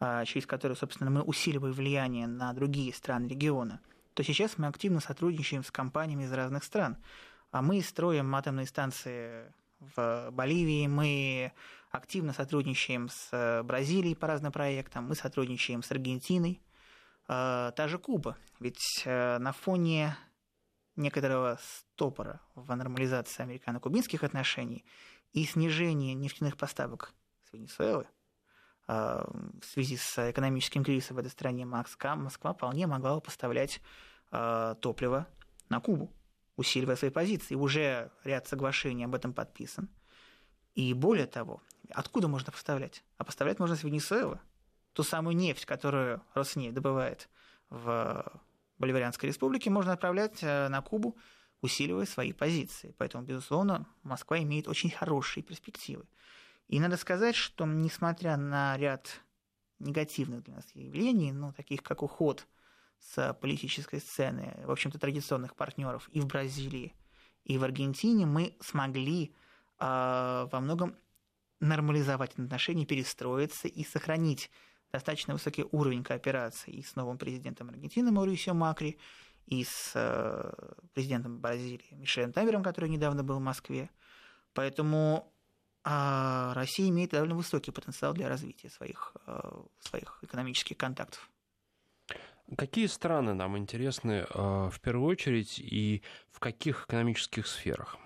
[0.00, 3.80] а, через которые, собственно, мы усиливаем влияние на другие страны региона,
[4.14, 6.96] то сейчас мы активно сотрудничаем с компаниями из разных стран.
[7.50, 11.52] А мы строим атомные станции в Боливии, мы
[11.90, 16.60] активно сотрудничаем с Бразилией по разным проектам, мы сотрудничаем с Аргентиной,
[17.26, 18.36] а, та же Куба.
[18.60, 20.16] Ведь э, на фоне
[20.98, 24.84] некоторого стопора в нормализации американо-кубинских отношений
[25.32, 27.14] и снижения нефтяных поставок
[27.48, 28.06] с Венесуэлы
[28.86, 29.30] а,
[29.60, 33.80] в связи с экономическим кризисом в этой стране Москва, Москва вполне могла поставлять
[34.30, 35.26] а, топливо
[35.68, 36.12] на Кубу,
[36.56, 37.54] усиливая свои позиции.
[37.54, 39.88] Уже ряд соглашений об этом подписан.
[40.74, 43.04] И более того, откуда можно поставлять?
[43.16, 44.40] А поставлять можно с Венесуэлы.
[44.92, 47.28] Ту самую нефть, которую Роснефть добывает
[47.70, 48.40] в
[48.78, 51.16] Боливарианской республики можно отправлять э, на Кубу,
[51.60, 52.94] усиливая свои позиции.
[52.98, 56.06] Поэтому, безусловно, Москва имеет очень хорошие перспективы.
[56.68, 59.20] И надо сказать, что несмотря на ряд
[59.78, 62.46] негативных для нас явлений, ну, таких как уход
[62.98, 66.94] с политической сцены, в общем-то, традиционных партнеров и в Бразилии,
[67.44, 69.34] и в Аргентине, мы смогли
[69.78, 70.96] э, во многом
[71.60, 74.50] нормализовать отношения, перестроиться и сохранить
[74.92, 78.98] достаточно высокий уровень кооперации и с новым президентом Аргентины Маурисио Макри,
[79.46, 80.52] и с э,
[80.92, 83.90] президентом Бразилии Мишелем Тавером, который недавно был в Москве.
[84.52, 85.32] Поэтому
[85.84, 91.30] а, Россия имеет довольно высокий потенциал для развития своих, э, своих экономических контактов.
[92.56, 97.96] Какие страны нам интересны э, в первую очередь и в каких экономических сферах?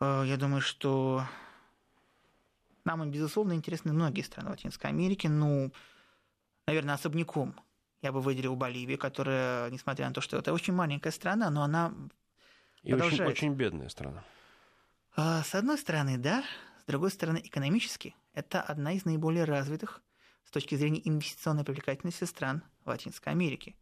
[0.00, 1.24] Я думаю, что
[2.84, 5.26] нам, безусловно, интересны многие страны Латинской Америки.
[5.26, 5.72] Ну,
[6.66, 7.54] наверное, особняком
[8.02, 11.94] я бы выделил Боливию, которая, несмотря на то, что это очень маленькая страна, но она
[12.82, 13.20] и продолжает...
[13.22, 14.22] очень, очень бедная страна.
[15.16, 16.44] А, с одной стороны, да.
[16.82, 20.02] С другой стороны, экономически это одна из наиболее развитых
[20.44, 23.74] с точки зрения инвестиционной привлекательности стран Латинской Америки.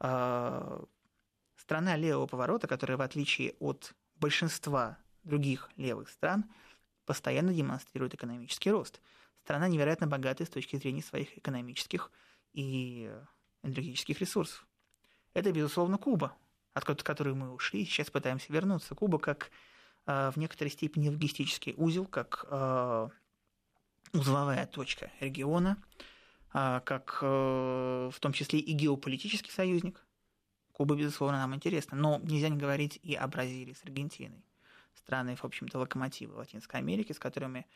[0.00, 0.82] А,
[1.56, 6.44] страна левого поворота, которая, в отличие от большинства других левых стран,
[7.10, 9.00] постоянно демонстрирует экономический рост.
[9.42, 12.12] Страна невероятно богатая с точки зрения своих экономических
[12.52, 13.10] и
[13.64, 14.64] энергетических ресурсов.
[15.34, 16.36] Это, безусловно, Куба,
[16.72, 18.94] от которой мы ушли, сейчас пытаемся вернуться.
[18.94, 19.50] Куба как
[20.06, 23.08] э, в некоторой степени логистический узел, как э,
[24.12, 25.82] узловая точка региона,
[26.54, 30.06] э, как в том числе и геополитический союзник.
[30.70, 31.98] Куба, безусловно, нам интересна.
[31.98, 34.44] Но нельзя не говорить и о Бразилии с Аргентиной
[34.94, 37.66] страны, в общем-то, локомотивы Латинской Америки, с которыми,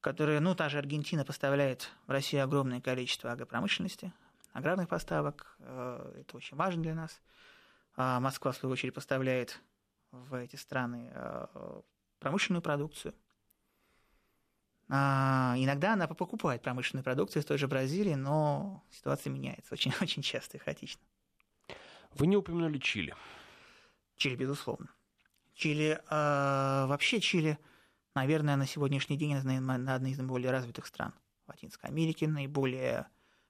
[0.00, 4.12] которые, ну, та же Аргентина поставляет в Россию огромное количество агропромышленности,
[4.52, 7.20] аграрных поставок, э, это очень важно для нас.
[7.96, 9.60] А Москва, в свою очередь, поставляет
[10.10, 11.80] в эти страны э,
[12.18, 13.14] промышленную продукцию.
[14.88, 20.22] А иногда она покупает промышленную продукцию из той же Бразилии, но ситуация меняется очень, очень
[20.22, 21.02] часто и хаотично.
[22.12, 23.14] Вы не упомянули Чили.
[24.16, 24.88] Чили, безусловно.
[25.56, 27.58] Чили, э, вообще Чили,
[28.14, 29.56] наверное, на сегодняшний день одна
[30.10, 31.14] из наиболее развитых стран
[31.48, 33.06] Латинской Америки, наиболее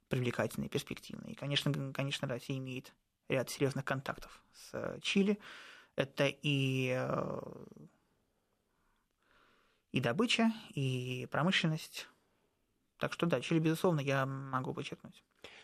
[0.08, 1.32] привлекательной и перспективной.
[1.32, 2.94] И, конечно, конечно, Россия имеет
[3.28, 5.40] ряд серьезных контактов с Чили.
[5.96, 7.40] Это и, э,
[9.90, 12.08] и добыча, и промышленность.
[12.98, 15.22] Так что да, Чили, безусловно, я могу подчеркнуть.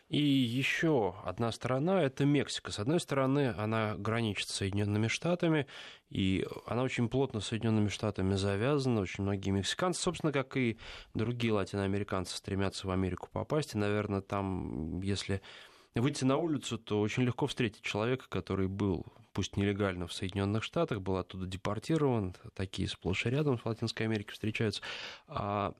[0.08, 2.70] И еще одна сторона– это Мексика.
[2.70, 5.66] С одной стороны, она граничит с Соединенными Штатами,
[6.10, 9.00] и она очень плотно с Соединенными Штатами завязана.
[9.00, 10.78] Очень многие мексиканцы, собственно, как и
[11.14, 13.74] другие латиноамериканцы, стремятся в Америку попасть.
[13.74, 15.40] И, наверное, там, если
[15.94, 21.00] выйти на улицу, то очень легко встретить человека, который был пусть нелегально в Соединенных Штатах,
[21.00, 22.34] был оттуда депортирован.
[22.54, 24.82] Такие сплошь и рядом в Латинской Америке встречаются.
[25.26, 25.72] А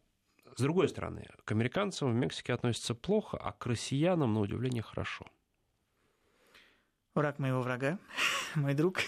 [0.57, 5.27] с другой стороны, к американцам в Мексике относятся плохо, а к россиянам, на удивление, хорошо.
[7.15, 7.99] Враг моего врага,
[8.55, 9.01] мой друг.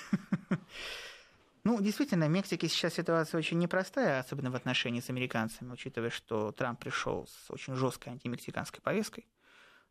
[1.64, 6.53] Ну, действительно, в Мексике сейчас ситуация очень непростая, особенно в отношении с американцами, учитывая, что
[6.53, 9.26] Трамп пришел с очень жесткой антимексиканской повесткой,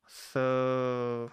[0.07, 1.29] с э,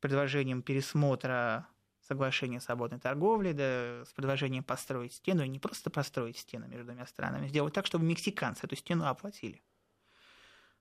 [0.00, 1.68] предложением пересмотра
[2.10, 6.86] соглашения о свободной торговли, да, с предложением построить стену, и не просто построить стену между
[6.86, 9.62] двумя странами, сделать так, чтобы мексиканцы эту стену оплатили.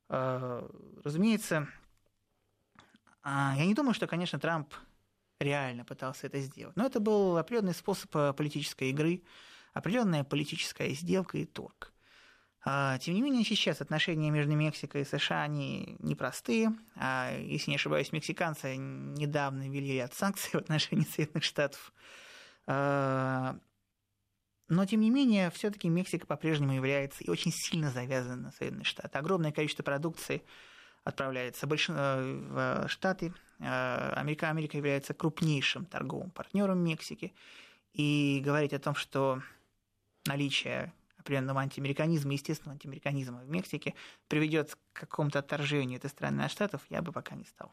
[0.09, 0.67] Э,
[1.03, 1.67] разумеется,
[3.21, 4.73] а, я не думаю, что, конечно, Трамп
[5.39, 6.75] реально пытался это сделать.
[6.75, 9.21] Но это был определенный способ э, политической игры,
[9.73, 11.93] определенная политическая сделка и торг.
[12.65, 16.73] А, тем не менее, сейчас отношения между Мексикой и США они непростые.
[16.95, 21.93] А, если не ошибаюсь, мексиканцы недавно ввели ряд санкций в отношении Соединенных Штатов.
[22.67, 23.57] А,
[24.67, 29.17] но, тем не менее, все-таки Мексика по-прежнему является и очень сильно завязана на Соединенные Штаты.
[29.17, 30.43] Огромное количество продукции
[31.03, 33.33] отправляется в э, Штаты.
[33.57, 37.33] Америка, Америка является крупнейшим торговым партнером Мексики.
[37.93, 39.41] И говорить о том, что
[40.27, 40.93] наличие
[41.29, 43.93] определенного антиамериканизма, естественного антиамериканизма в Мексике
[44.27, 47.71] приведет к какому-то отторжению этой страны от Штатов, я бы пока не стал.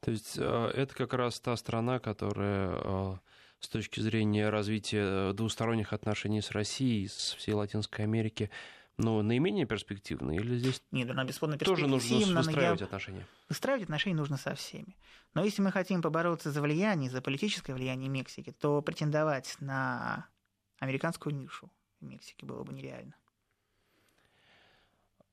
[0.00, 3.20] То есть э, это как раз та страна, которая
[3.60, 8.50] с точки зрения развития двусторонних отношений с Россией, с всей Латинской Америки,
[8.96, 12.86] но наименее перспективно или здесь Нет, она бесспорно тоже нужно выстраивать я...
[12.86, 13.26] отношения?
[13.48, 14.96] Выстраивать отношения нужно со всеми.
[15.34, 20.28] Но если мы хотим побороться за влияние, за политическое влияние Мексики, то претендовать на
[20.80, 21.70] американскую нишу
[22.06, 23.14] Мексике было бы нереально.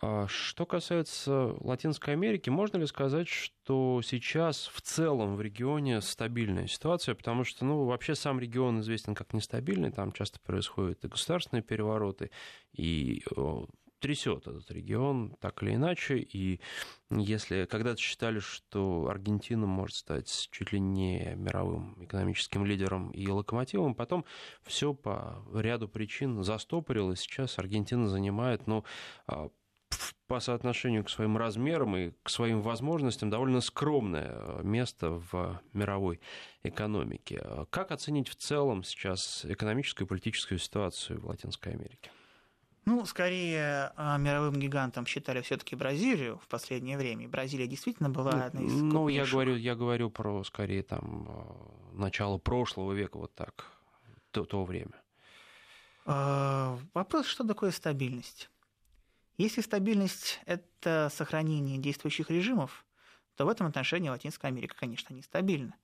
[0.05, 6.67] А что касается Латинской Америки, можно ли сказать, что сейчас в целом в регионе стабильная
[6.67, 11.63] ситуация, потому что, ну, вообще сам регион известен как нестабильный, там часто происходят и государственные
[11.63, 12.31] перевороты,
[12.73, 13.23] и
[14.03, 16.59] трясет этот регион так или иначе, и
[17.09, 23.95] если когда-то считали, что Аргентина может стать чуть ли не мировым экономическим лидером и локомотивом,
[23.95, 24.25] потом
[24.63, 28.83] все по ряду причин застопорилось, сейчас Аргентина занимает, ну,
[29.25, 29.49] а,
[30.27, 36.19] по соотношению к своим размерам и к своим возможностям довольно скромное э, место в мировой
[36.63, 37.41] экономике.
[37.69, 42.11] Как оценить в целом сейчас экономическую и политическую ситуацию в Латинской Америке?
[42.85, 47.29] Ну, скорее, э, мировым гигантом считали все-таки Бразилию в последнее время.
[47.29, 52.37] Бразилия действительно была одной из Ну, я говорю, я говорю про, скорее, там, э, начало
[52.37, 53.71] прошлого века, вот так,
[54.31, 54.93] то, то время.
[56.05, 58.49] Вопрос, что такое стабильность?
[59.37, 62.85] Если стабильность– это сохранение действующих режимов,
[63.35, 65.75] то в этом отношении Латинская Америка, конечно, нестабильна.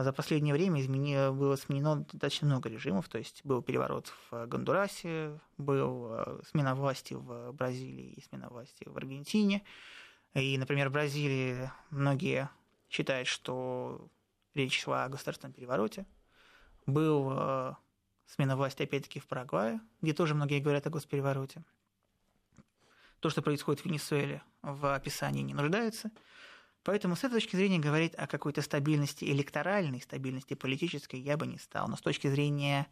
[0.00, 1.32] За последнее время измени...
[1.32, 7.14] было сменено достаточно много режимов, то есть был переворот в Гондурасе, был э, смена власти
[7.14, 9.64] в Бразилии и смена власти в Аргентине.
[10.34, 12.48] И, например, в Бразилии многие
[12.88, 14.08] считают, что
[14.54, 16.06] речь шла о государственном перевороте.
[16.86, 17.74] Был э,
[18.26, 21.64] смена власти, опять-таки, в Парагвае, где тоже многие говорят о госперевороте
[23.20, 26.10] то, что происходит в Венесуэле, в описании не нуждается.
[26.88, 31.58] Поэтому с этой точки зрения говорить о какой-то стабильности электоральной, стабильности политической я бы не
[31.58, 31.86] стал.
[31.86, 32.86] Но с точки зрения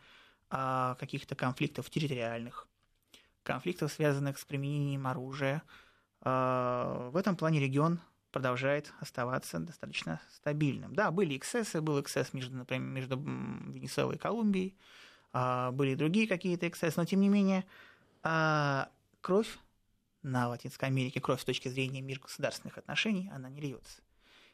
[0.50, 2.68] а, каких-то конфликтов территориальных,
[3.42, 5.62] конфликтов, связанных с применением оружия,
[6.20, 7.98] а, в этом плане регион
[8.32, 10.94] продолжает оставаться достаточно стабильным.
[10.94, 14.76] Да, были эксцессы, был эксцесс между, например, между Венесуэлой и Колумбией,
[15.32, 17.64] а, были другие какие-то эксцессы, но тем не менее
[19.22, 19.56] кровь
[20.26, 24.02] на Латинской Америке кровь с точки зрения межгосударственных отношений, она не льется.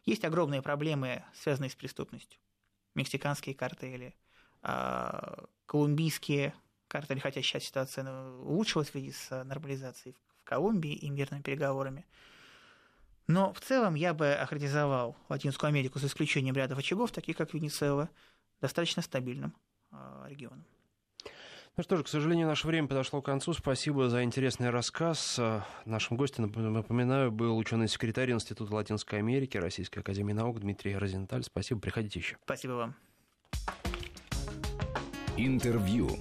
[0.04, 2.38] Есть огромные проблемы, связанные с преступностью.
[2.94, 4.14] Мексиканские картели,
[4.60, 6.54] а, колумбийские
[6.88, 12.04] картели, хотя сейчас ситуация ну, улучшилась в связи с нормализацией в Колумбии и мирными переговорами.
[13.26, 18.10] Но в целом я бы охарактеризовал Латинскую Америку, с исключением ряда очагов, таких как Венесуэла,
[18.60, 19.54] достаточно стабильным
[19.90, 20.66] а, регионом.
[21.74, 23.54] Ну что ж, к сожалению, наше время подошло к концу.
[23.54, 25.40] Спасибо за интересный рассказ.
[25.86, 31.42] Нашим гостем, напоминаю, был ученый-секретарь Института Латинской Америки Российской Академии Наук Дмитрий Розенталь.
[31.42, 32.36] Спасибо, приходите еще.
[32.44, 32.94] Спасибо вам.
[35.38, 36.18] Интервью.